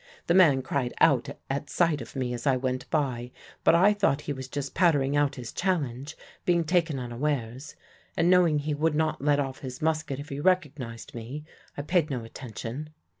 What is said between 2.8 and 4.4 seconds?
by; but I thought he